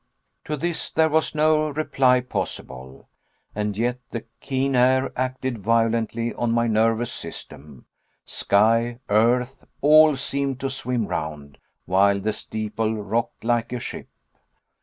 To 0.45 0.57
this 0.57 0.89
there 0.91 1.09
was 1.09 1.35
no 1.35 1.69
reply 1.69 2.21
possible. 2.21 3.07
And 3.53 3.77
yet 3.77 3.99
the 4.09 4.25
keen 4.39 4.75
air 4.75 5.13
acted 5.15 5.59
violently 5.59 6.33
on 6.33 6.51
my 6.51 6.65
nervous 6.65 7.13
system; 7.13 7.85
sky, 8.25 8.97
earth, 9.09 9.63
all 9.79 10.15
seemed 10.15 10.59
to 10.61 10.71
swim 10.71 11.05
round, 11.05 11.59
while 11.85 12.19
the 12.19 12.33
steeple 12.33 12.95
rocked 12.95 13.43
like 13.43 13.71
a 13.71 13.79
ship. 13.79 14.07